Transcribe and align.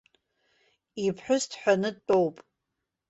Иԥҳәыс 1.05 1.43
дҳәаны 1.51 1.89
дтәоуп. 1.95 2.35